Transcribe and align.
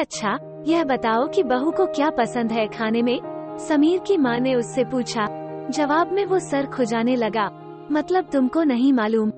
अच्छा 0.00 0.38
यह 0.66 0.84
बताओ 0.84 1.28
कि 1.28 1.42
बहू 1.42 1.70
को 1.70 1.86
क्या 1.86 2.10
पसंद 2.10 2.52
है 2.52 2.66
खाने 2.66 3.02
में? 3.02 3.20
समीर 3.58 4.00
की 4.00 4.16
माँ 4.16 4.38
ने 4.38 4.54
उससे 4.54 4.84
पूछा। 4.84 5.26
जवाब 5.70 6.12
में 6.12 6.26
वो 6.26 6.38
सर 6.38 6.66
खुजाने 6.66 7.16
लगा। 7.16 7.50
मतलब 7.92 8.24
तुमको 8.32 8.62
नहीं 8.62 8.92
मालूम। 8.92 9.32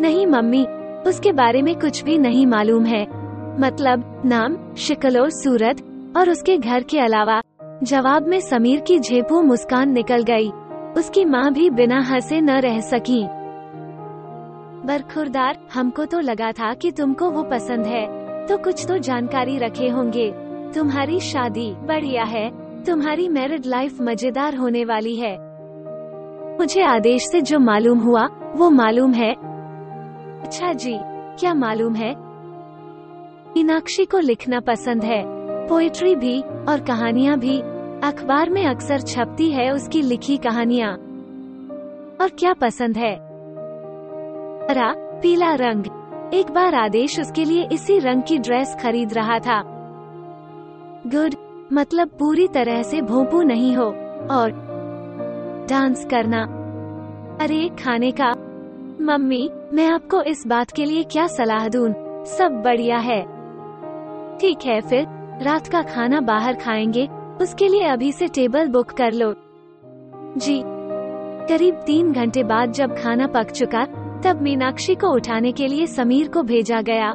नहीं, 0.00 0.26
मम्मी, 0.26 0.66
उसके 1.06 1.32
बारे 1.32 1.62
में 1.62 1.74
कुछ 1.74 2.04
भी 2.04 2.18
नहीं 2.18 2.46
मालूम 2.46 2.84
है। 2.84 3.06
मतलब 3.60 4.22
नाम, 4.26 4.74
शिकल 4.74 5.18
और 5.18 5.30
सूरत, 5.30 5.76
और 6.16 6.30
उसके 6.30 6.58
घर 6.58 6.82
के 6.82 6.98
अलावा। 6.98 7.42
जवाब 7.82 8.26
में 8.26 8.40
समीर 8.40 8.80
की 8.80 8.98
झेपू 8.98 9.42
मुस्कान 9.42 9.90
निकल 9.90 10.22
गई। 10.22 10.50
उसकी 10.96 11.24
माँ 11.24 11.52
भी 11.52 11.70
बिना 11.70 12.00
हंसे 12.00 12.40
न 12.40 12.50
रह 12.50 12.80
सकी। 12.80 13.26
बरखुरदार, 14.86 15.58
हमको 15.74 16.04
तो 16.04 16.20
लगा 16.20 16.52
था 16.52 16.74
कि 16.74 16.90
तुमको 16.90 17.30
वो 17.30 17.42
पसंद 17.42 17.86
है। 17.86 18.25
तो 18.48 18.58
कुछ 18.58 18.86
तो 18.86 18.98
जानकारी 18.98 19.58
रखे 19.58 19.88
होंगे। 19.88 20.34
तुम्हारी 20.74 21.20
शादी 21.20 21.74
बढ़िया 21.74 22.24
है। 22.24 22.50
तुम्हारी 22.84 23.28
मैरिड 23.28 23.66
लाइफ 23.66 24.00
मज़ेदार 24.00 24.54
होने 24.54 24.84
वाली 24.84 25.16
है। 25.16 25.38
मुझे 26.58 26.82
आदेश 26.82 27.28
से 27.28 27.40
जो 27.40 27.58
मालूम 27.58 27.98
हुआ, 27.98 28.28
वो 28.56 28.70
मालूम 28.70 29.12
है। 29.12 29.34
अच्छा 30.42 30.72
जी, 30.72 30.98
क्या 31.38 31.54
मालूम 31.54 31.94
है? 31.94 32.14
मीनाक्षी 33.56 34.04
को 34.04 34.18
लिखना 34.18 34.60
पसंद 34.60 35.04
है। 35.04 35.22
पोएट्री 35.68 36.14
भी 36.14 36.40
और 36.42 36.80
कहानियाँ 36.80 37.38
भी। 37.38 37.60
अखबार 38.04 38.50
में 38.50 38.66
अक्सर 38.66 39.00
छपती 39.00 39.50
है 39.50 39.70
उसकी 39.70 40.02
लिखी 40.02 40.36
कहानियाँ। 40.36 40.92
और 42.20 42.28
क्या 42.38 42.52
पसंद 42.52 42.96
है? 42.96 43.14
हरा, 44.70 44.94
पीला 44.96 45.54
रंग। 45.54 45.84
एक 46.34 46.50
बार 46.50 46.74
आदेश 46.74 47.20
उसके 47.20 47.44
लिए 47.44 47.68
इसी 47.72 47.98
रंग 47.98 48.22
की 48.22 48.38
ड्रेस 48.38 48.76
खरीद 48.82 49.14
रहा 49.14 49.38
था। 49.38 49.62
गुड 51.06 51.34
मतलब 51.72 52.08
पूरी 52.08 52.48
तरह 52.48 52.82
से 52.82 53.00
भोंपू 53.00 53.42
नहीं 53.42 53.76
हो, 53.76 53.84
और 54.30 54.50
डांस 55.70 56.06
करना। 56.10 56.42
अरे, 57.40 57.68
खाने 57.68 58.10
का। 58.10 58.30
मम्मी, 59.00 59.50
मैं 59.72 59.88
आपको 59.88 60.22
इस 60.22 60.46
बात 60.46 60.70
के 60.70 60.84
लिए 60.84 61.02
क्या 61.02 61.26
सलाह 61.26 61.68
दूँ? 61.68 61.94
सब 62.24 62.62
बढ़िया 62.64 62.98
है। 62.98 63.22
ठीक 64.38 64.58
है, 64.66 64.80
फिर 64.80 65.06
रात 65.42 65.66
का 65.66 65.82
खाना 65.82 66.20
बाहर 66.20 66.54
खाएँगे, 66.54 67.08
उसके 67.40 67.68
लिए 67.68 67.84
अभी 67.84 68.12
से 68.12 68.28
टेबल 68.28 68.68
बुक 68.68 68.90
कर 68.90 69.12
लो। 69.12 69.34
जी। 70.36 70.62
करीब 71.46 71.74
तीन 71.74 72.12
घंटे 72.12 72.42
बाद 72.42 72.72
जब 72.72 72.98
खाना 72.98 73.26
पक 73.26 73.50
चुका 73.50 73.86
तब 74.24 74.42
मीनाक्षी 74.42 74.94
को 74.94 75.08
उठाने 75.08 75.52
के 75.52 75.66
लिए 75.66 75.86
समीर 75.86 76.28
को 76.28 76.42
भेजा 76.42 76.80
गया। 76.80 77.12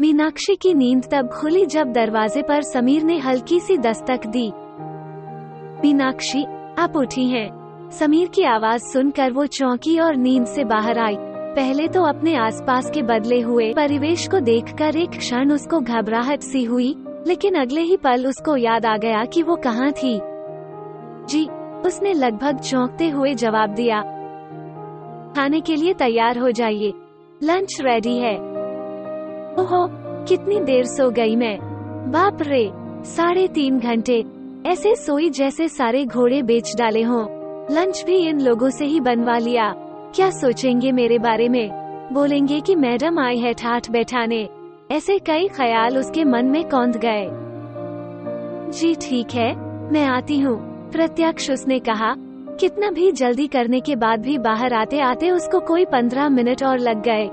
मीनाक्षी 0.00 0.56
की 0.56 0.74
नींद 0.74 1.04
तब 1.12 1.28
खुली 1.28 1.66
जब 1.66 1.92
दरवाजे 1.92 2.42
पर 2.42 2.62
समीर 2.62 3.02
ने 3.02 3.18
हल्की 3.18 3.60
सी 3.60 3.78
दस्तक 3.78 4.26
दी। 4.26 4.52
मीनाक्षी, 5.82 6.44
आप 6.78 6.96
उठी 6.96 7.28
हैं। 7.28 7.48
समीर 7.90 8.28
की 8.28 8.44
आवाज़ 8.44 8.82
सुनकर 8.82 9.32
वो 9.32 9.46
चौंकी 9.46 9.98
और 9.98 10.16
नींद 10.16 10.46
से 10.46 10.64
बाहर 10.64 10.98
आई। 10.98 11.16
पहले 11.54 11.88
तो 11.88 12.02
अपने 12.02 12.34
आसपास 12.36 12.90
के 12.90 13.02
बदले 13.02 13.40
हुए 13.40 13.72
परिवेश 13.72 14.28
को 14.28 14.40
देखकर 14.40 14.96
एक 14.96 15.10
क्षण 15.10 15.52
उसको 15.52 15.80
घबराहट 15.80 16.40
सी 16.40 16.64
हुई, 16.64 16.94
लेकिन 17.26 17.54
अगले 17.54 17.80
ही 17.80 17.96
पल 17.96 18.26
उसको 18.26 18.56
याद 18.56 18.86
आ 18.86 18.96
गया 18.96 19.24
कि 19.24 19.42
वो 19.42 19.56
कहाँ 19.56 19.92
थी। 19.92 20.20
जी, 21.28 21.46
उसने 21.86 22.12
लगभग 22.12 22.58
चौंकते 22.58 23.08
हुए 23.08 23.34
जवाब 23.34 23.70
दिया। 23.70 24.02
खाने 25.36 25.60
के 25.60 25.76
लिए 25.76 25.94
तैयार 25.94 26.38
हो 26.38 26.50
जाइए। 26.50 26.92
लंच 27.42 27.76
रेडी 27.80 28.18
है। 28.18 28.36
ओहो, 29.58 29.88
कितनी 30.24 30.60
देर 30.60 30.84
सो 30.84 31.10
गई 31.10 31.36
मैं। 31.36 31.58
बाप 32.10 32.38
रे, 32.42 32.70
साढ़े 33.04 33.48
तीन 33.48 33.78
घंटे। 33.78 34.24
ऐसे 34.66 34.96
सोई 34.96 35.30
जैसे 35.30 35.68
सारे 35.68 36.04
घोड़े 36.04 36.42
बेच 36.42 36.76
डाले 36.76 37.02
हों। 37.02 37.26
लंच 37.74 38.04
भी 38.06 38.16
इन 38.16 38.40
लोगों 38.40 38.70
से 38.70 38.84
ही 38.84 39.00
बनवा 39.00 39.38
लिया। 39.38 39.74
क्या 40.14 40.30
सोचेंगे 40.30 40.92
मेरे 40.92 41.18
बारे 41.18 41.48
में? 41.48 41.70
बोलेंगे 42.12 42.60
कि 42.60 42.74
मैडम 42.74 43.18
आई 43.18 43.38
है 43.38 43.52
ठाठ 43.54 43.90
बैठाने। 43.90 44.48
ऐसे 44.90 45.18
कई 45.18 45.48
ख्याल 45.48 45.98
उसके 45.98 46.24
मन 46.24 46.46
में 46.46 46.68
कौंध 46.68 46.96
गए। 46.96 47.28
जी 48.78 48.94
ठीक 48.94 49.26
है, 49.34 49.56
मैं 49.92 50.06
आती 50.06 50.38
हूँ। 50.38 50.70
प्रत्यक्ष 50.90 51.50
उसने 51.50 51.78
कहा 51.78 52.16
कितना 52.60 52.90
भी 52.90 53.12
जल्दी 53.12 53.46
करने 53.46 53.80
के 53.80 53.96
बाद 53.96 54.20
भी 54.20 54.38
बाहर 54.38 54.72
आते 54.72 55.00
आते 55.00 55.30
उसको 55.30 55.60
कोई 55.60 55.84
पंद्रह 55.84 56.28
मिनट 56.28 56.62
और 56.62 56.78
लग 56.78 57.02
गए। 57.02 57.30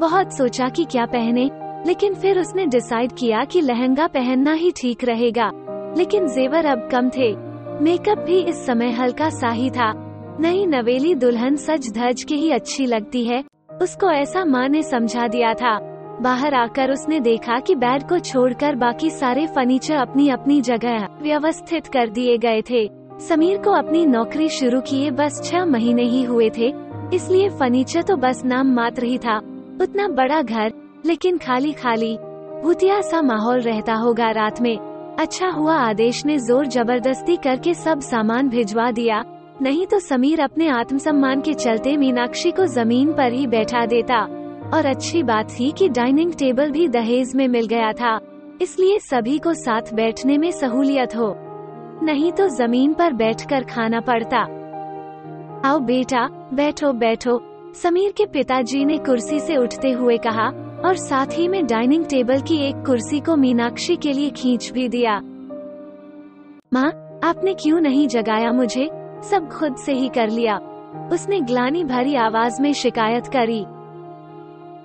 बहुत 0.00 0.36
सोचा 0.36 0.68
कि 0.68 0.84
क्या 0.84 1.06
पहने, 1.06 1.50
लेकिन 1.86 2.14
फिर 2.14 2.38
उसने 2.38 2.66
डिसाइड 2.66 3.12
किया 3.12 3.44
कि 3.44 3.60
लहंगा 3.60 4.06
पहनना 4.06 4.52
ही 4.52 4.70
ठीक 4.70 5.04
रहेगा। 5.04 5.50
लेकिन 5.96 6.28
जेवर 6.28 6.64
अब 6.64 6.88
कम 6.92 7.08
थे। 7.08 7.36
मेकअप 7.82 8.18
भी 8.18 8.40
इस 8.40 8.66
समय 8.66 8.90
हल्का 8.90 9.30
सा 9.30 9.48
ही 9.48 9.70
था। 9.70 9.92
नई 10.40 10.66
नवेली 10.66 11.14
दुल्हन 11.14 11.56
सज 11.56 11.92
धज 11.98 12.22
के 12.22 12.34
ही 12.34 12.50
अच्छी 12.50 12.86
लगती 12.86 13.24
है। 13.24 13.44
उसको 13.82 14.10
ऐसा 14.10 14.44
माँ 14.44 14.68
ने 14.68 14.82
समझा 14.82 15.28
दिया 15.28 15.54
था। 15.54 15.78
बाहर 16.22 16.54
आकर 16.54 16.90
उसने 16.90 17.20
देखा 17.20 17.58
कि 17.60 17.74
बेड 17.74 18.02
को 18.02 18.18
छोड़कर 18.18 18.74
बाकी 18.74 19.10
सारे 19.10 19.46
फर्नीचर 19.46 19.96
अपनी 19.96 20.28
अपनी 20.28 20.60
जगह 20.60 21.06
व्यवस्थित 21.22 21.86
कर 21.86 22.08
दिए 22.08 22.38
गए 22.38 22.62
थे। 22.70 22.99
समीर 23.20 23.56
को 23.58 23.70
अपनी 23.70 24.04
नौकरी 24.06 24.48
शुरू 24.48 24.80
किए 24.80 25.10
बस 25.10 25.40
छह 25.44 25.64
महीने 25.64 26.02
ही 26.02 26.22
हुए 26.22 26.48
थे, 26.50 26.68
इसलिए 27.14 27.48
फर्नीचर 27.50 28.02
तो 28.02 28.16
बस 28.16 28.42
नाम 28.44 28.72
मात्र 28.74 29.04
ही 29.04 29.18
था। 29.18 29.36
उतना 29.82 30.06
बड़ा 30.10 30.40
घर, 30.42 30.72
लेकिन 31.06 31.38
खाली 31.38 31.72
खाली, 31.72 32.16
भूतिया 32.62 33.00
सा 33.00 33.20
माहौल 33.22 33.60
रहता 33.60 33.94
होगा 33.94 34.30
रात 34.30 34.60
में। 34.60 35.16
अच्छा 35.18 35.48
हुआ 35.48 35.76
आदेश 35.78 36.24
ने 36.26 36.38
ज़ोर 36.38 36.66
ज़बरदस्ती 36.66 37.36
करके 37.36 37.74
सब 37.74 38.00
सामान 38.00 38.48
भिजवा 38.48 38.90
दिया। 38.90 39.22
नहीं 39.62 39.86
तो 39.86 39.98
समीर 39.98 40.40
अपने 40.40 40.68
आत्मसम्मान 40.70 41.40
के 41.40 41.54
चलते 41.54 41.96
मीनाक्षी 41.96 42.50
को 42.50 42.66
ज़मीन 42.68 43.12
पर 43.12 43.32
ही 43.32 43.46
बैठा 43.48 43.84
देता। 43.86 44.22
और 44.74 44.86
अच्छी 44.86 45.22
बात 45.22 45.50
थी 45.50 45.70
कि 45.72 45.88
डाइनिंग 45.90 46.32
टेबल 46.34 46.70
भी 46.70 46.88
दहेज 46.88 47.34
में 47.34 47.46
मिल 47.48 47.66
गया 47.66 47.92
था, 47.92 48.18
इसलिए 48.62 48.98
सभी 49.00 49.38
को 49.38 49.54
साथ 49.56 49.94
बैठने 49.94 50.38
में 50.38 50.50
सहूलियत 50.52 51.16
हो। 51.16 51.34
नहीं 52.02 52.32
तो 52.32 52.48
ज़मीन 52.48 52.92
पर 52.92 53.12
बैठकर 53.12 53.64
खाना 53.64 54.00
पड़ता। 54.00 54.38
आओ 55.64 55.78
बेटा, 55.78 56.28
बैठो 56.54 56.92
बैठो, 56.92 57.40
समीर 57.74 58.12
के 58.12 58.26
पिताजी 58.26 58.84
ने 58.84 58.98
कुर्सी 58.98 59.40
से 59.40 59.56
उठते 59.56 59.90
हुए 59.90 60.16
कहा, 60.16 60.48
और 60.84 60.96
साथ 60.96 61.26
ही 61.32 61.48
में 61.48 61.66
डाइनिंग 61.66 62.04
टेबल 62.04 62.40
की 62.40 62.56
एक 62.56 62.74
कुर्सी 62.76 63.20
को 63.20 63.36
मीनाक्षी 63.36 63.96
के 63.96 64.12
लिए 64.12 64.30
खींच 64.30 64.70
भी 64.72 64.88
दिया। 64.88 65.20
माँ, 66.72 67.20
आपने 67.24 67.54
क्यों 67.54 67.80
नहीं 67.80 68.08
जगाया 68.08 68.52
मुझे? 68.52 68.90
सब 69.22 69.48
खुद 69.48 69.76
से 69.76 69.92
ही 69.92 70.08
कर 70.08 70.28
लिया। 70.28 70.58
उसने 71.12 71.40
ग्लानी 71.40 71.84
भरी 71.84 72.14
आवाज़ 72.14 72.62
में 72.62 72.72
शिकायत 72.72 73.26
करी। 73.26 73.64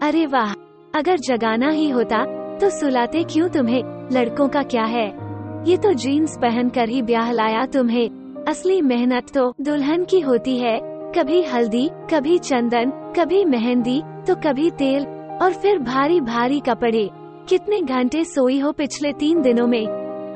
अरे 0.07 0.25
वाह, 0.25 0.53
अगर 0.95 1.17
जगाना 1.17 1.69
ही 1.69 1.89
होता 1.89 2.25
तो 2.57 2.69
सुलाते 2.69 3.23
क्यों 3.23 3.49
तुम्हें? 3.49 3.83
लड़कों 4.11 4.47
का 4.47 4.63
क्या 4.63 4.83
है? 4.83 5.24
ये 5.65 5.77
तो 5.77 5.93
जीन्स 5.93 6.37
पहन 6.37 6.69
कर 6.69 6.89
ही 6.89 7.01
ब्याह 7.01 7.31
लाया 7.31 7.65
तुम्हें। 7.65 8.09
असली 8.47 8.81
मेहनत 8.81 9.23
तो 9.33 9.53
दुल्हन 9.61 10.03
की 10.03 10.19
होती 10.19 10.57
है। 10.57 10.79
कभी 11.17 11.41
हल्दी, 11.41 11.89
कभी 12.13 12.37
चंदन, 12.37 13.13
कभी 13.19 13.45
मेहंदी 13.45 14.01
तो 14.27 14.35
कभी 14.35 14.69
तेल, 14.71 15.05
और 15.41 15.53
फिर 15.53 15.79
भारी 15.79 16.21
भारी 16.21 16.59
कपड़े। 16.59 17.09
कितने 17.49 17.81
घंटे 17.81 18.23
सोई 18.23 18.59
हो 18.59 18.71
पिछले 18.71 19.13
तीन 19.13 19.41
दिनों 19.41 19.67
में। 19.67 19.87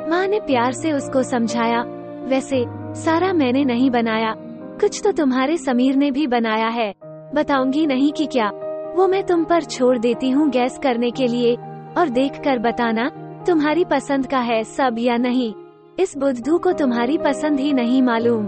माँ 0.10 0.28
ने 0.28 0.40
प्यार 0.40 0.72
से 0.72 0.92
उसको 0.92 1.24
समझाया। 1.24 1.84
वैसे, 2.26 2.66
सारा 2.94 3.34
मैंने 3.34 3.66
नहीं 3.66 3.92
बनाया। 3.92 4.36
कुछ 4.82 5.02
तो 5.04 5.12
तुम्हारे 5.12 5.58
समीर 5.58 5.96
ने 5.96 6.12
भी 6.12 6.28
बनाया 6.28 6.68
है। 6.68 6.94
बताऊँगी 7.36 7.86
नहीं 7.86 8.12
कि 8.12 8.26
क्या। 8.26 8.52
वो 8.96 9.08
मैं 9.08 9.24
तुम 9.24 9.44
पर 9.44 9.64
छोड़ 9.64 9.98
देती 9.98 10.30
हूँ 10.30 10.50
गैस 10.50 10.80
करने 10.84 11.12
के 11.12 11.28
लिए, 11.28 11.56
और 11.98 12.10
देख 12.10 12.32
कर 12.44 12.60
बताना 12.60 13.12
तुम्हारी 13.50 13.86
पसंद 13.86 14.28
का 14.28 14.40
है, 14.40 14.64
सब 14.64 14.96
या 15.00 15.18
नहीं। 15.18 15.54
इस 16.00 16.18
बुद्धू 16.18 16.58
को 16.58 16.72
तुम्हारी 16.72 17.18
पसंद 17.18 17.60
ही 17.60 17.74
नहीं 17.74 18.02
मालूम। 18.02 18.48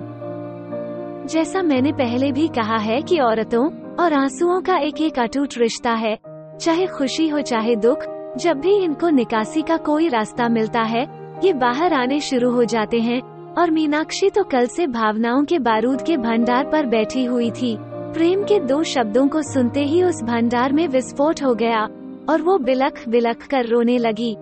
जैसा 1.27 1.61
मैंने 1.61 1.91
पहले 1.91 2.31
भी 2.31 2.47
कहा 2.47 2.77
है 2.77 3.01
कि 3.01 3.19
औरतों 3.19 3.65
और 3.95 4.13
आंसुओं 4.13 4.61
का 4.61 4.77
एक 4.77 5.01
एक 5.01 5.19
अटूट 5.19 5.57
रिश्ता 5.57 5.91
है, 5.91 6.17
चाहे 6.61 6.85
खुशी 6.87 7.27
हो, 7.27 7.41
चाहे 7.41 7.75
दुख, 7.75 8.03
जब 8.37 8.59
भी 8.59 8.73
इनको 8.75 9.09
निकासी 9.09 9.61
का 9.61 9.77
कोई 9.77 10.07
रास्ता 10.07 10.49
मिलता 10.49 10.81
है, 10.81 11.03
ये 11.43 11.53
बाहर 11.53 11.93
आने 11.93 12.19
शुरू 12.19 12.51
हो 12.51 12.63
जाते 12.63 12.99
हैं, 12.99 13.21
और 13.53 13.71
मीनाक्षी 13.71 14.29
तो 14.29 14.43
कल 14.43 14.65
से 14.65 14.87
भावनाओं 14.87 15.43
के 15.43 15.59
बारूद 15.59 16.01
के 16.01 16.17
भंडार 16.17 16.69
पर 16.69 16.85
बैठी 16.85 17.25
हुई 17.25 17.51
थी। 17.51 17.75
प्रेम 17.79 18.43
के 18.43 18.59
दो 18.59 18.83
शब्दों 18.83 19.27
को 19.27 19.41
सुनते 19.41 19.83
ही 19.83 20.03
उस 20.03 20.21
भंडार 20.23 20.73
में 20.73 20.87
विस्फोट 20.87 21.43
हो 21.43 21.53
गया, 21.55 21.83
और 22.29 22.41
वो 22.41 22.57
बिलख 22.57 23.03
बिलख 23.09 23.47
कर 23.47 23.65
रोने 23.65 23.97
लगी। 23.97 24.35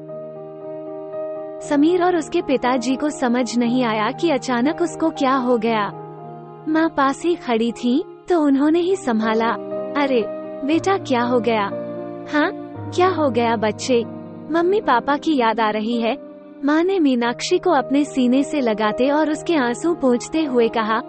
समीर 1.61 2.03
और 2.03 2.15
उसके 2.17 2.41
पिताजी 2.41 2.95
को 2.95 3.09
समझ 3.09 3.57
नहीं 3.57 3.83
आया 3.83 4.11
कि 4.11 4.29
अचानक 4.29 4.81
उसको 4.81 5.09
क्या 5.09 5.35
हो 5.35 5.57
गया। 5.57 5.89
माँ 6.67 6.87
पास 6.97 7.21
ही 7.23 7.35
खड़ी 7.35 7.71
थी 7.71 8.03
तो 8.29 8.41
उन्होंने 8.41 8.79
ही 8.79 8.95
संभाला। 8.95 9.49
अरे, 9.97 10.23
बेटा, 10.65 10.97
क्या 10.97 11.21
हो 11.21 11.39
गया? 11.39 11.63
हाँ 12.33 12.51
क्या 12.95 13.07
हो 13.09 13.29
गया 13.29 13.55
बच्चे? 13.55 14.03
मम्मी 14.51 14.81
पापा 14.81 15.17
की 15.17 15.37
याद 15.37 15.59
आ 15.59 15.69
रही 15.69 16.01
है। 16.01 16.17
माँ 16.65 16.83
ने 16.83 16.99
मीनाक्षी 16.99 17.57
को 17.57 17.71
अपने 17.71 18.03
सीने 18.05 18.43
से 18.43 18.61
लगाते 18.61 19.09
और 19.09 19.31
उसके 19.31 19.55
आँसू 19.55 19.93
पोंछते 19.93 20.43
हुए 20.43 20.67
कहा, 20.67 21.01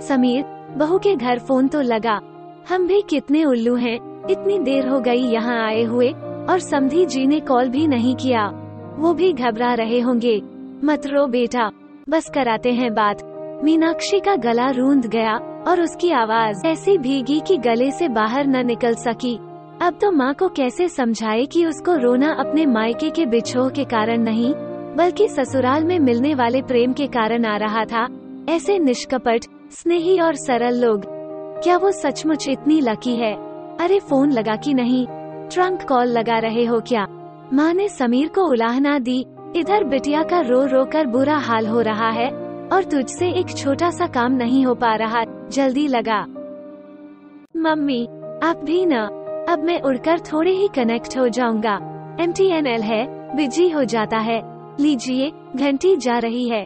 समीर, 0.00 0.44
बहू 0.76 0.98
के 0.98 1.14
घर 1.16 1.38
फ़ोन 1.38 1.68
तो 1.68 1.80
लगा। 1.80 2.20
हम 2.68 2.86
भी 2.86 3.02
कितने 3.10 3.44
उल्लू 3.44 3.74
हैं, 3.74 4.26
इतनी 4.30 4.58
देर 4.58 4.88
हो 4.88 5.00
गई 5.00 5.22
यहाँ 5.22 5.64
आए 5.66 5.82
हुए, 5.82 6.10
और 6.50 6.58
समधी 6.58 7.06
जी 7.06 7.26
ने 7.26 7.40
कॉल 7.40 7.68
भी 7.68 7.86
नहीं 7.86 8.14
किया। 8.16 8.52
वो 8.98 9.14
भी 9.14 9.32
घबरा 9.32 9.74
रहे 9.74 10.00
होंगे। 10.00 10.42
मत 10.84 11.02
रो 11.06 11.26
बेटा। 11.26 11.70
बस 12.08 12.30
कराते 12.34 12.72
हैं 12.72 12.94
बात। 12.94 13.22
मीनाक्षी 13.64 14.20
का 14.20 14.36
गला 14.36 14.70
रूंध 14.70 15.06
गया 15.06 15.34
और 15.68 15.80
उसकी 15.80 16.10
आवाज़ 16.10 16.66
ऐसी 16.66 16.98
भीगी 16.98 17.40
कि 17.40 17.56
गले 17.56 17.90
से 17.90 18.08
बाहर 18.08 18.46
न 18.46 18.66
निकल 18.66 18.94
सकी। 18.94 19.38
अब 19.82 19.98
तो 20.00 20.10
माँ 20.10 20.34
को 20.34 20.48
कैसे 20.48 20.88
समझाए 20.88 21.44
कि 21.44 21.66
उसको 21.66 21.94
रोना 21.94 22.32
अपने 22.32 22.66
मायके 22.66 23.10
के 23.10 23.26
बिछोह 23.26 23.68
के 23.68 23.84
कारण 23.84 24.18
नहीं, 24.18 24.54
बल्कि 24.96 25.28
ससुराल 25.28 25.84
में 25.84 25.98
मिलने 25.98 26.34
वाले 26.34 26.62
प्रेम 26.62 26.92
के 26.92 27.06
कारण 27.06 27.44
आ 27.44 27.56
रहा 27.56 27.84
था। 27.84 28.08
ऐसे 28.48 28.78
निष्कपट, 28.78 29.40
स्नेही 29.70 30.20
और 30.20 30.34
सरल 30.34 30.84
लोग। 30.84 31.02
क्या 31.62 31.76
वो 31.76 31.92
सचमुच 31.92 32.48
इतनी 32.48 32.80
लकी 32.80 33.16
है? 33.16 33.34
अरे 33.76 33.98
फ़ोन 33.98 34.30
लगा 34.30 34.56
कि 34.56 34.74
नहीं? 34.74 35.06
ट्रंक 35.50 35.82
कॉल 35.88 36.06
लगा 36.06 36.38
रहे 36.38 36.64
हो 36.64 36.80
क्या? 36.80 37.06
माँ 37.52 37.72
ने 37.74 37.88
समीर 37.88 38.28
को 38.28 38.42
उलाहना 38.42 38.98
दी, 38.98 39.26
इधर 39.56 39.84
बिटिया 39.84 40.22
का 40.22 40.40
रो 40.40 40.64
रो 40.66 40.84
कर 40.84 41.06
बुरा 41.06 41.36
हाल 41.36 41.66
हो 41.66 41.80
रहा 41.80 42.10
है, 42.10 42.28
और 42.72 42.84
तुझसे 42.84 43.30
एक 43.30 43.48
छोटा 43.56 43.90
सा 43.90 44.06
काम 44.06 44.32
नहीं 44.32 44.64
हो 44.66 44.74
पा 44.74 44.94
रहा, 44.94 45.24
जल्दी 45.48 45.86
लगा। 45.88 46.20
मम्मी, 47.56 48.06
आप 48.42 48.60
भी 48.64 48.86
न, 48.86 48.92
अब 49.48 49.62
मैं 49.64 49.80
उड़कर 49.80 50.20
थोड़े 50.20 50.50
ही 50.50 50.68
कनेक्ट 50.68 51.18
हो 51.18 51.28
जाऊँगा। 51.28 51.74
एम 52.20 52.32
टी 52.32 52.46
एन 52.50 52.66
एल 52.66 52.82
है 52.82 53.06
बिज़ी 53.36 53.68
हो 53.70 53.84
जाता 53.84 54.18
है। 54.18 54.40
लीजिए, 54.80 55.32
घंटी 55.56 55.96
जा 55.96 56.18
रही 56.18 56.48
है। 56.48 56.62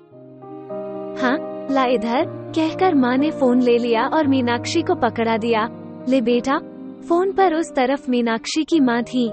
हाँ 1.22 1.36
ला 1.70 1.84
इधर, 1.84 2.24
कहकर 2.56 2.94
माँ 2.94 3.16
ने 3.16 3.30
फ़ोन 3.30 3.62
ले 3.62 3.78
लिया 3.78 4.06
और 4.06 4.26
मीनाक्षी 4.26 4.82
को 4.82 4.94
पकड़ा 4.94 5.36
दिया। 5.36 5.68
ले 6.08 6.20
बेटा, 6.20 6.58
फ़ोन 7.08 7.32
पर 7.32 7.54
उस 7.54 7.74
तरफ़ 7.74 8.10
मीनाक्षी 8.10 8.64
की 8.64 8.80
माँ 8.80 9.02
थी। 9.02 9.30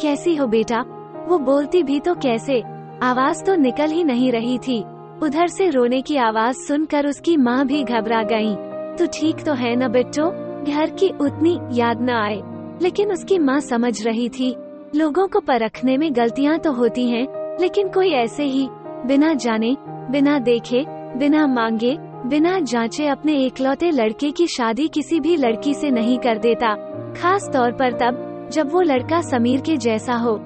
कैसी 0.00 0.36
हो 0.36 0.46
बेटा? 0.46 0.84
वो 1.28 1.38
बोलती 1.38 1.82
भी 1.82 2.00
तो 2.00 2.14
कैसे? 2.14 2.62
आवाज़ 3.02 3.44
तो 3.44 3.54
निकल 3.54 3.90
ही 3.90 4.04
नहीं 4.04 4.32
रही 4.32 4.58
थी। 4.58 4.84
उधर 5.22 5.46
से 5.46 5.68
रोने 5.70 6.00
की 6.02 6.16
आवाज़ 6.16 6.56
सुनकर 6.56 7.06
उसकी 7.06 7.36
माँ 7.36 7.66
भी 7.66 7.82
घबरा 7.82 8.22
गई। 8.22 8.54
तो 8.96 9.06
ठीक 9.06 9.44
तो 9.44 9.52
है 9.52 9.76
न 9.76 9.88
बिट्टो? 9.88 10.30
घर 10.72 10.90
की 10.90 11.08
उतनी 11.20 11.58
याद 11.72 12.02
न 12.02 12.10
आए। 12.10 12.42
लेकिन 12.82 13.12
उसकी 13.12 13.38
माँ 13.38 13.60
समझ 13.60 14.06
रही 14.06 14.28
थी। 14.28 14.56
लोगों 14.96 15.26
को 15.26 15.40
परखने 15.40 15.96
में 15.96 16.16
गलतियाँ 16.16 16.58
तो 16.58 16.72
होती 16.72 17.08
हैं, 17.10 17.26
लेकिन 17.60 17.88
कोई 17.88 18.10
ऐसे 18.10 18.44
ही 18.44 18.68
बिना 19.06 19.34
जाने 19.34 19.76
बिना 20.10 20.38
देखे 20.38 20.84
बिना 21.18 21.46
मांगे 21.46 21.96
बिना 22.26 22.58
जांचे 22.58 23.06
अपने 23.06 23.36
एकलौते 23.36 23.90
लड़के 23.90 24.30
की 24.30 24.46
शादी 24.46 24.88
किसी 24.88 25.20
भी 25.20 25.36
लड़की 25.36 25.74
से 25.74 25.90
नहीं 25.90 26.18
कर 26.18 26.38
देता। 26.38 26.74
खास 27.12 27.50
तौर 27.52 27.72
पर 27.72 27.92
तब 27.92 28.25
जब 28.50 28.72
वो 28.72 28.80
लड़का 28.80 29.20
समीर 29.20 29.60
के 29.60 29.76
जैसा 29.76 30.14
हो। 30.14 30.38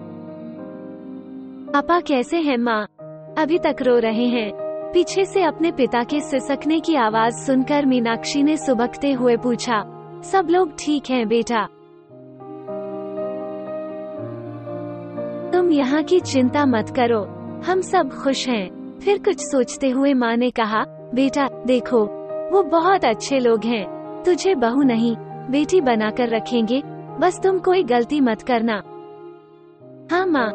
पापा 1.73 2.00
कैसे 2.00 2.37
हैं 2.37 2.56
माँ? 2.56 2.87
अभी 3.38 3.58
तक 3.58 3.76
रो 3.82 3.99
रहे 3.99 4.26
हैं। 4.26 4.50
पीछे 4.93 5.25
से 5.25 5.43
अपने 5.43 5.70
पिता 5.73 6.02
के 6.05 6.20
सिसकने 6.20 6.81
की 6.81 6.94
आवाज़ 6.97 7.35
सुनकर 7.35 7.87
मीनाक्षी 7.87 8.43
ने 8.43 8.56
सुबकते 8.56 9.12
हुए 9.12 9.37
पूछा, 9.37 9.82
सब 10.25 10.49
लोग 10.50 10.73
ठीक 10.79 11.11
हैं 11.11 11.29
बेटा? 11.29 11.64
तुम 15.52 15.70
यहाँ 15.73 16.02
की 16.02 16.20
चिंता 16.20 16.67
मत 16.67 16.93
करो, 16.97 17.23
हम 17.67 17.81
सब 17.81 18.11
खुश 18.12 18.49
हैं। 18.49 18.99
फिर 18.99 19.19
कुछ 19.19 19.41
सोचते 19.41 19.91
हुए 19.91 20.14
माँ 20.14 20.37
ने 20.37 20.50
कहा, 20.50 20.85
बेटा, 21.14 21.49
देखो, 21.67 22.05
वो 22.52 22.62
बहुत 22.62 23.05
अच्छे 23.05 23.38
लोग 23.38 23.64
हैं। 23.64 24.23
तुझे 24.23 24.55
बहू 24.55 24.82
नहीं, 24.82 25.17
बेटी 25.50 25.81
बनाकर 25.81 26.29
रखेंगे 26.29 26.82
बस 27.19 27.41
तुम 27.43 27.59
कोई 27.59 27.83
गलती 27.83 28.21
मत 28.21 28.43
करना। 28.43 28.83
हाँ 30.11 30.27
माँ। 30.27 30.49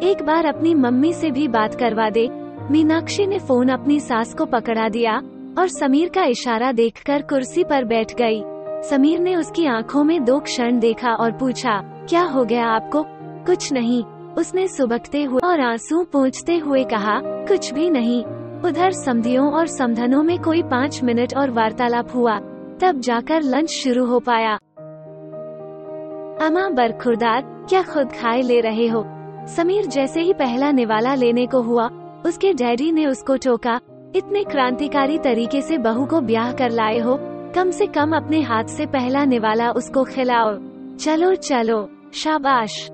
एक 0.00 0.22
बार 0.22 0.44
अपनी 0.44 0.74
मम्मी 0.74 1.12
से 1.12 1.30
भी 1.30 1.48
बात 1.48 1.74
करवा 1.74 2.10
दे। 2.10 2.28
मीनाक्षी 2.70 3.26
ने 3.26 3.38
फ़ोन 3.38 3.68
अपनी 3.68 4.00
सास 4.00 4.34
को 4.34 4.44
पकड़ा 4.44 4.88
दिया 4.88 5.16
और 5.58 5.68
समीर 5.68 6.08
का 6.08 6.24
इशारा 6.24 6.72
देखकर 6.72 7.22
कुर्सी 7.22 7.64
पर 7.64 7.84
बैठ 7.84 8.14
गई। 8.14 8.42
समीर 8.82 9.18
ने 9.18 9.36
उसकी 9.36 9.66
आँखों 9.66 10.04
में 10.04 10.24
दो 10.24 10.38
क्षण 10.40 10.78
देखा 10.78 11.12
और 11.14 11.32
पूछा, 11.32 11.80
क्या 12.08 12.22
हो 12.22 12.44
गया 12.44 12.66
आपको? 12.66 13.04
कुछ 13.46 13.72
नहीं, 13.72 14.02
उसने 14.38 14.68
सुबकते 14.68 15.22
हुए 15.22 15.40
और 15.44 15.60
आँसू 15.60 16.02
पोंछते 16.04 16.56
हुए 16.56 16.84
कहा, 16.84 17.20
कुछ 17.24 17.72
भी 17.74 17.90
नहीं। 17.90 18.24
उधर 18.64 18.90
समधियों 18.90 19.52
और 19.52 19.66
समधनों 19.66 20.22
में 20.22 20.38
कोई 20.42 20.62
पाँच 20.62 21.02
मिनट 21.02 21.36
और 21.36 21.50
वार्तालाप 21.50 22.14
हुआ, 22.14 22.38
तब 22.80 23.00
जाकर 23.00 23.42
लंच 23.42 23.70
शुरू 23.70 24.04
हो 24.06 24.20
पाया। 24.20 24.58
अमा 26.40 26.68
बरखुरदार, 26.68 27.42
क्या 27.68 27.82
खुद 27.82 28.12
खाए 28.12 28.40
ले 28.42 28.60
रहे 28.60 28.86
हो? 28.86 29.04
समीर 29.46 29.86
जैसे 29.86 30.20
ही 30.20 30.32
पहला 30.32 30.70
निवाला 30.70 31.14
लेने 31.14 31.46
को 31.46 31.60
हुआ, 31.60 31.88
उसके 32.26 32.52
डैडी 32.52 32.90
ने 32.92 33.06
उसको 33.06 33.36
टोका, 33.36 33.78
इतने 34.16 34.42
क्रांतिकारी 34.44 35.18
तरीके 35.18 35.60
से 35.60 35.78
बहू 35.78 36.04
को 36.06 36.20
ब्याह 36.20 36.52
कर 36.52 36.70
लाए 36.70 36.98
हो, 36.98 37.18
कम 37.54 37.70
से 37.70 37.86
कम 37.86 38.16
अपने 38.16 38.40
हाथ 38.40 38.64
से 38.64 38.86
पहला 38.86 39.24
निवाला 39.24 39.70
उसको 39.70 40.04
खिलाओ। 40.04 40.54
चलो 40.96 41.34
चलो, 41.34 41.88
शाबाश। 42.14 42.90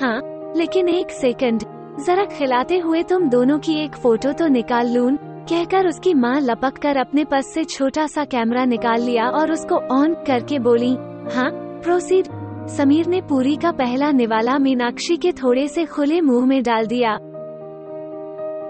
हाँ 0.00 0.20
लेकिन 0.56 0.88
एक 0.88 1.10
सेकंड, 1.10 1.64
जरा 2.06 2.24
खिलाते 2.24 2.78
हुए 2.78 3.02
तुम 3.02 3.28
दोनों 3.28 3.58
की 3.58 3.74
एक 3.74 3.96
फ़ोटो 3.96 4.32
तो 4.32 4.46
निकाल 4.46 4.94
लून 4.94 5.16
कहकर 5.50 5.86
उसकी 5.86 6.14
माँ 6.14 6.40
लपक 6.40 6.78
कर 6.78 6.96
अपने 6.96 7.24
पस 7.24 7.52
से 7.54 7.64
छोटा 7.64 8.06
सा 8.06 8.24
कैमरा 8.24 8.64
निकाल 8.64 9.02
लिया 9.02 9.28
और 9.30 9.52
उसको 9.52 9.76
ऑन 9.94 10.14
करके 10.26 10.58
बोली 10.58 10.94
हाँ 11.34 11.50
प्रोसीड। 11.82 12.45
समीर 12.68 13.06
ने 13.06 13.20
पूरी 13.20 13.56
का 13.56 13.70
पहला 13.70 14.10
निवाला 14.10 14.58
मीनाक्षी 14.58 15.16
के 15.16 15.32
थोड़े 15.32 15.68
से 15.68 15.84
खुले 15.84 16.20
मुँह 16.20 16.46
में 16.46 16.62
डाल 16.62 16.86
दिया। 16.86 17.18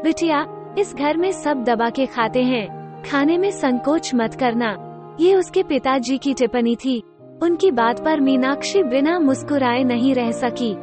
बिटिया, 0.04 0.46
इस 0.78 0.94
घर 0.94 1.16
में 1.16 1.32
सब 1.32 1.64
दबा 1.64 1.90
के 1.90 2.06
खाते 2.06 2.43
हैं। 2.43 3.02
खाने 3.02 3.38
में 3.38 3.50
संकोच 3.50 4.10
मत 4.14 4.34
करना। 4.34 4.76
ये 5.20 5.34
उसके 5.34 5.62
पिताजी 5.62 6.19
की 6.19 6.34
टिप्पणी 6.34 6.76
थी। 6.76 7.02
उनकी 7.43 7.70
बात 7.70 8.04
पर 8.04 8.20
मीनाक्षी 8.20 8.82
बिना 8.82 9.19
मुस्कुराए 9.19 9.82
नहीं 9.82 10.14
रह 10.14 10.31
सकी। 10.31 10.75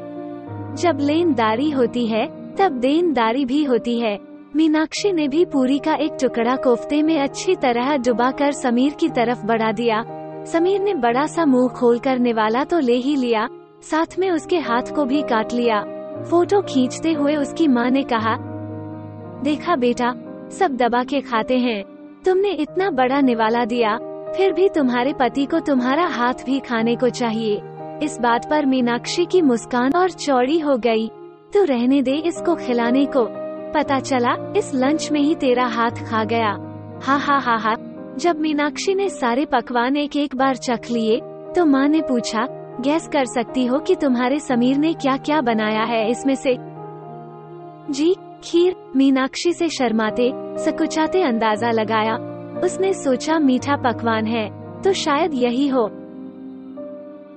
जब 0.82 0.98
लेनदारी 1.02 1.70
होती 1.70 2.08
है, 2.08 2.56
तब 2.56 2.72
देनदारी 2.72 3.46
भी 3.46 3.64
होती 3.64 4.00
है। 4.00 4.20
मीनाक्षी 4.56 5.12
ने 5.12 5.28
भी 5.28 5.46
पूरी 5.46 5.80
का 5.80 5.94
एक 5.94 6.12
टुकड़ा 6.22 6.56
कोफ्ते 6.56 7.04
में 7.04 7.20
अच्छी 7.20 7.56
तरह 7.56 7.98
डुबाकर 7.98 8.52
समीर 8.52 8.94
की 8.94 9.10
तरफ़ 9.10 9.46
बढ़ा 9.46 9.72
दिया। 9.72 10.06
समीर 10.46 10.82
ने 10.82 10.94
बड़ा 10.94 11.26
सा 11.26 11.46
मुँह 11.46 11.68
खोल 11.70 12.00
कर 12.00 12.20
निवाला 12.20 12.64
तो 12.64 12.80
ले 12.80 12.94
ही 12.94 13.16
लिया, 13.16 13.48
साथ 13.82 14.20
में 14.20 14.30
उसके 14.32 14.60
हाथ 14.60 14.96
को 14.96 15.06
भी 15.06 15.22
काट 15.22 15.54
लिया। 15.54 15.84
फ़ोटो 16.24 16.62
खींचते 16.62 17.14
हुए 17.14 17.36
उसकी 17.36 17.68
माँ 17.68 17.90
ने 17.90 18.04
कहा, 18.04 18.36
देखा 19.44 19.76
बेटा, 19.76 20.14
सब 20.50 20.76
दबा 20.76 21.04
के 21.04 21.22
खाते 21.22 21.58
हैं। 21.58 21.84
तुमने 22.26 22.52
इतना 22.52 22.90
बड़ा 22.90 23.20
निवाला 23.22 23.66
दिया, 23.66 23.98
फिर 24.36 24.54
भी 24.54 24.70
तुम्हारे 24.70 25.14
पति 25.14 25.46
को 25.46 25.60
तुम्हारा 25.60 26.06
हाथ 26.08 26.46
भी 26.46 26.60
खाने 26.60 26.96
को 26.96 27.10
चाहिए। 27.10 27.62
इस 28.04 28.18
बात 28.22 28.50
पर 28.50 28.66
मीनाक्षी 28.66 29.26
की 29.26 29.42
मुस्कान 29.42 29.92
और 29.96 30.10
चौड़ी 30.10 30.60
हो 30.60 30.78
गई। 30.78 31.08
तो 31.54 31.64
रहने 31.64 32.02
दे 32.02 32.16
इसको 32.16 32.56
खिलाने 32.56 33.06
को। 33.06 33.26
पता 33.74 34.00
चला, 34.00 34.36
इस 34.58 34.72
लंच 34.76 35.12
में 35.12 35.22
ही 35.22 35.36
तेरा 35.36 35.66
हाथ 35.66 36.06
खा 36.10 36.24
गया। 36.24 36.52
हा 37.04 37.16
हा 37.18 37.38
हा 37.38 37.56
हा। 37.58 37.76
जब 38.20 38.40
मीनाक्षी 38.40 38.94
ने 38.96 39.08
सारे 39.10 39.46
पकवान 39.46 39.96
एक 39.98 40.16
एक 40.16 40.36
बार 40.36 40.56
चख 40.56 40.90
लिए 40.92 41.20
तो 41.56 41.66
माँ 41.66 41.88
ने 41.88 42.02
पूछा, 42.02 42.46
गैस 42.82 43.08
कर 43.08 43.26
सकती 43.26 43.66
हो 43.66 43.80
कि 43.80 43.96
तुम्हारे 43.96 44.40
समीर 44.40 44.78
ने 44.78 44.94
क्या 44.94 45.16
क्या 45.18 45.40
बनाया 45.42 45.84
है 45.84 46.10
इसमें 46.12 46.36
से? 46.36 46.56
जी, 47.90 48.14
खीर, 48.44 48.76
मीनाक्षी 48.96 49.54
से 49.54 49.70
शर्माते, 49.70 50.32
सकुचाते 50.58 51.22
अंदाज़ा 51.22 51.72
लगाया। 51.72 52.16
उसने 52.64 52.94
सोचा, 52.94 53.40
मीठा 53.40 53.76
पकवान 53.76 54.26
है 54.26 54.48
तो 54.82 54.94
शायद 54.94 55.34
यही 55.34 55.68
हो। 55.68 55.84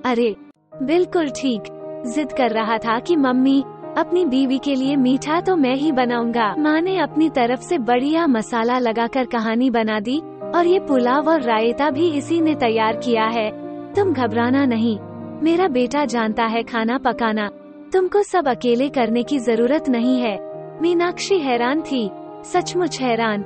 अरे, 0.05 0.35
बिल्कुल 0.83 1.29
ठीक। 1.31 1.73
जिद 2.07 2.31
कर 2.31 2.51
रहा 2.51 2.77
था 2.77 2.99
कि 2.99 3.15
मम्मी, 3.15 3.63
अपनी 3.97 4.25
बीवी 4.25 4.57
के 4.57 4.75
लिए 4.75 4.95
मीठा 4.95 5.41
तो 5.41 5.55
मैं 5.55 5.75
ही 5.75 5.91
बनाऊँगा। 5.91 6.55
माँ 6.59 6.79
ने 6.81 6.97
अपनी 6.99 7.29
तरफ़ 7.29 7.61
से 7.61 7.77
बढ़िया 7.77 8.27
मसाला 8.27 8.79
लगाकर 8.79 9.25
कहानी 9.25 9.69
बना 9.69 9.99
दी 9.99 10.21
और 10.55 10.67
ये 10.67 10.79
पुलाव 10.79 11.29
और 11.29 11.41
रायता 11.41 11.89
भी 11.89 12.09
इसी 12.09 12.41
ने 12.41 12.55
तैयार 12.55 12.95
किया 12.95 13.25
है। 13.25 13.51
तुम 13.93 14.13
घबराना 14.13 14.65
नहीं। 14.65 14.99
मेरा 15.43 15.67
बेटा 15.67 16.05
जानता 16.05 16.43
है 16.43 16.63
खाना 16.63 16.97
पकाना। 16.97 17.49
तुमको 17.93 18.23
सब 18.23 18.47
अकेले 18.47 18.89
करने 18.89 19.23
की 19.23 19.39
ज़रूरत 19.39 19.89
नहीं 19.89 20.21
है। 20.21 20.37
मीनाक्षी 20.81 21.39
हैरान 21.39 21.81
थी। 21.81 22.11
सचमुच 22.43 23.01
हैरान। 23.01 23.45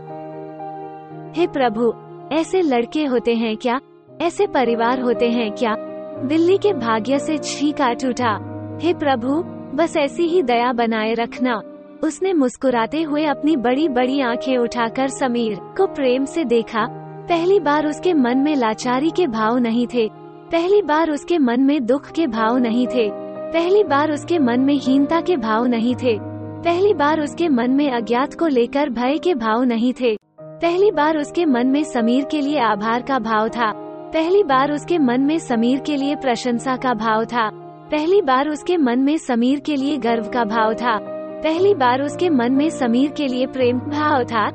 हे 1.37 1.47
प्रभु, 1.47 1.93
ऐसे 2.35 2.61
लड़के 2.61 3.05
होते 3.05 3.35
हैं 3.35 3.57
क्या? 3.57 3.81
ऐसे 4.21 4.47
परिवार 4.47 5.01
होते 5.01 5.29
हैं 5.29 5.51
क्या? 5.51 5.75
बिल्ली 6.23 6.57
के 6.57 6.73
भाग्य 6.73 7.19
से 7.19 7.37
छी 7.37 7.71
काट 7.71 8.05
उठा। 8.05 8.39
हे 8.81 8.93
प्रभु, 8.93 9.43
बस 9.77 9.97
ऐसी 9.97 10.23
ही 10.23 10.43
दया 10.43 10.73
बनाए 10.73 11.13
रखना। 11.13 11.61
उसने 12.03 12.33
मुस्कुराते 12.33 13.01
हुए 13.01 13.25
अपनी 13.25 13.55
बड़ी 13.55 13.89
बड़ी 13.89 14.21
आँखें 14.21 14.57
उठाकर 14.57 15.07
समीर 15.07 15.55
को 15.77 15.85
प्रेम 15.87 16.25
से 16.25 16.43
देखा। 16.43 16.87
पहली 17.29 17.59
बार 17.59 17.87
उसके 17.87 18.13
मन 18.13 18.37
में 18.37 18.55
लाचारी 18.55 19.09
के 19.09 19.27
भाव 19.27 19.57
नहीं 19.57 19.87
थे। 19.87 20.09
पहली 20.51 20.81
बार 20.81 21.11
उसके 21.11 21.37
मन 21.37 21.61
में 21.61 21.85
दुख 21.85 22.11
के 22.11 22.27
भाव 22.27 22.57
नहीं 22.57 22.87
थे। 22.87 23.09
पहली 23.51 23.83
बार 23.83 24.11
उसके 24.11 24.39
मन 24.39 24.59
में 24.59 24.73
हीनता 24.73 25.21
के 25.21 25.37
भाव 25.37 25.65
नहीं 25.65 25.95
थे। 25.95 26.17
पहली 26.63 26.93
बार 26.93 27.21
उसके 27.21 27.49
मन 27.49 27.71
में 27.71 27.91
अज्ञात 27.91 28.33
को 28.33 28.47
लेकर 28.47 28.89
भय 28.89 29.17
के 29.17 29.35
भाव 29.35 29.63
नहीं 29.63 29.93
थे। 29.93 30.17
पहली 30.41 30.91
बार 30.91 31.17
उसके 31.17 31.45
मन 31.45 31.67
में 31.67 31.83
समीर 31.83 32.25
के 32.31 32.41
लिए 32.41 32.59
आभार 32.59 33.01
का 33.01 33.19
भाव 33.19 33.49
था। 33.49 33.71
पहली 34.13 34.43
बार 34.43 34.71
उसके 34.71 34.97
मन 34.97 35.21
में 35.21 35.39
समीर 35.39 35.79
के 35.79 35.97
लिए 35.97 36.15
प्रशंसा 36.15 36.75
का 36.75 36.93
भाव 36.93 37.25
था। 37.25 37.49
पहली 37.91 38.21
बार 38.21 38.49
उसके 38.49 38.77
मन 38.77 38.99
में 38.99 39.17
समीर 39.17 39.59
के 39.59 39.75
लिए 39.75 39.97
गर्व 39.97 40.23
का 40.23 40.43
भाव 40.43 40.73
था। 40.73 41.20
पहली 41.43 41.73
बार 41.73 42.01
उसके 42.01 42.29
मन 42.29 42.51
में 42.51 42.69
समीर 42.69 43.11
के 43.11 43.27
लिए 43.27 43.45
प्रेम 43.45 43.79
भाव 43.79 44.23
था। 44.23 44.49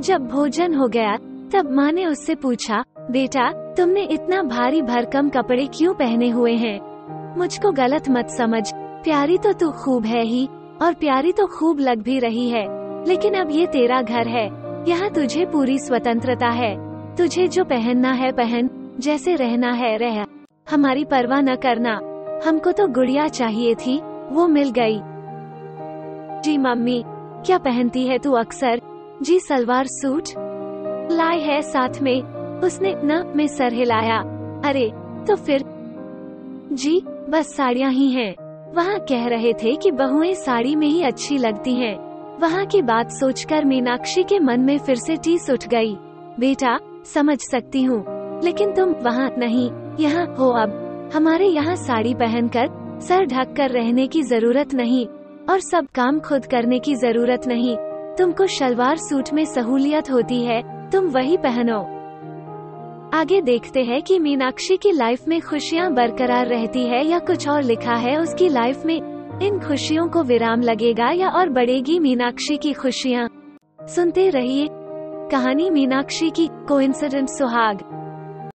जब 0.00 0.26
भोजन 0.26 0.74
हो 0.74 0.88
गया, 0.88 1.16
तब 1.52 1.68
माँ 1.72 1.92
ने 1.92 2.06
उससे 2.06 2.34
पूछा, 2.34 2.84
बेटा, 3.10 3.52
तुमने 3.52 4.02
इतना 4.02 4.42
भारी 4.42 4.82
भरकम 4.82 5.28
कपड़े 5.28 5.66
क्यों 5.66 5.94
पहने 5.94 6.28
हुए 6.28 6.52
हैं? 6.52 6.80
मुझको 7.38 7.70
गलत 7.72 8.02
मत 8.10 8.28
समझ। 8.28 8.72
प्यारी 8.74 9.38
तो 9.38 9.52
तू 9.52 9.70
खूब 9.70 10.04
है 10.04 10.22
ही, 10.22 10.48
और 10.82 10.94
प्यारी 10.94 11.32
तो 11.32 11.46
खूब 11.46 11.78
लग 11.78 12.02
भी 12.02 12.18
रही 12.18 12.50
है। 12.50 12.78
लेकिन 13.08 13.34
अब 13.34 13.48
ये 13.50 13.66
तेरा 13.66 14.02
घर 14.02 14.28
है। 14.28 14.46
यहाँ 14.88 15.10
तुझे 15.10 15.44
पूरी 15.44 15.78
स्वतंत्रता 15.78 16.48
है। 16.48 16.88
तुझे 17.14 17.48
जो 17.48 17.64
पहनना 17.64 18.12
है, 18.12 18.32
पहन। 18.32 18.70
जैसे 19.00 19.34
रहना 19.34 19.72
है, 19.72 19.96
रह। 19.96 20.24
हमारी 20.70 21.04
परवाह 21.04 21.40
न 21.40 21.54
करना। 21.54 22.00
हमको 22.48 22.72
तो 22.72 22.88
गुड़िया 22.88 23.28
चाहिए 23.28 23.74
थी, 23.74 24.00
वो 24.30 24.48
मिल 24.48 24.70
गई। 24.70 25.00
जी 26.48 26.58
मम्मी, 26.58 27.02
क्या 27.46 27.58
पहनती 27.58 28.06
है 28.06 28.18
तू 28.18 28.32
अक्सर? 28.32 28.80
जी 29.22 29.40
सलवार 29.40 29.86
सूट? 29.86 30.24
लाए 31.12 31.40
है 31.40 31.62
साथ 31.62 32.00
में। 32.02 32.22
उसने 32.60 32.94
न 33.04 33.32
में 33.36 33.46
सर 33.46 33.72
हिलाया। 33.72 34.18
अरे 34.64 34.92
तो 35.28 35.36
फिर? 35.36 35.64
जी, 36.72 37.02
बस 37.06 37.56
साड़ियाँ 37.56 37.90
ही 37.92 38.10
हैं। 38.10 38.34
वहाँ 38.74 38.98
कह 38.98 39.26
रहे 39.26 39.52
थे 39.52 39.76
कि 39.76 39.90
बहुएँ 39.90 40.34
साड़ी 40.34 40.76
में 40.76 40.86
ही 40.86 41.02
अच्छी 41.02 41.38
लगती 41.38 41.74
हैं। 41.74 41.96
वहाँ 42.40 42.66
की 42.66 42.82
बात 42.82 43.10
सोचकर 43.10 43.64
मीनाक्षी 43.64 44.22
के 44.22 44.38
मन 44.38 44.60
में 44.60 44.78
फिर 44.78 44.96
से 44.96 45.16
टीस 45.16 45.50
उठ 45.50 45.68
गई। 45.68 45.96
बेटा, 46.40 46.78
समझ 47.04 47.38
सकती 47.40 47.82
हूँ। 47.82 48.04
लेकिन 48.44 48.72
तुम 48.72 48.90
वहाँ 48.90 49.30
नहीं, 49.38 49.70
यहाँ 50.00 50.26
हो 50.38 50.50
अब। 50.50 51.10
हमारे 51.14 51.46
यहाँ 51.46 51.76
साड़ी 51.76 52.14
पहनकर 52.14 52.98
सर 53.00 53.24
ढक 53.24 53.54
कर 53.56 53.70
रहने 53.70 54.06
की 54.06 54.22
ज़रूरत 54.22 54.74
नहीं। 54.74 55.06
और 55.50 55.60
सब 55.60 55.86
काम 55.94 56.18
खुद 56.20 56.46
करने 56.46 56.78
की 56.78 56.94
ज़रूरत 56.94 57.46
नहीं। 57.46 57.76
तुमको 58.18 58.46
शलवार 58.46 58.96
सूट 58.96 59.32
में 59.32 59.44
सहूलियत 59.44 60.10
होती 60.10 60.42
है, 60.44 60.90
तुम 60.90 61.06
वही 61.06 61.36
पहनो। 61.36 61.78
आगे 63.14 63.40
देखते 63.40 63.82
हैं 63.82 64.02
कि 64.02 64.18
मीनाक्षी 64.18 64.76
की 64.76 64.92
लाइफ 64.92 65.28
में 65.28 65.40
खुशियाँ 65.40 65.92
बरकरार 65.94 66.46
रहती 66.46 66.86
है 66.86 67.06
या 67.06 67.18
कुछ 67.18 67.48
और 67.48 67.62
लिखा 67.62 67.94
है 67.94 68.16
उसकी 68.16 68.48
लाइफ 68.48 68.84
में। 68.86 68.96
इन 69.42 69.58
खुशियों 69.58 70.08
को 70.08 70.22
विराम 70.22 70.60
लगेगा 70.60 71.10
या 71.10 71.28
और 71.28 71.48
बढ़ेगी 71.48 71.98
मीनाक्षी 71.98 72.56
की 72.56 72.72
खुशियाँ। 72.72 73.28
सुनते 73.88 74.28
रहिए 74.30 74.68
कहानी 75.30 75.70
मीनाक्षी 75.70 76.30
की 76.30 76.48
कोइंसिडेंट 76.68 77.28
सुहाग। 77.28 77.80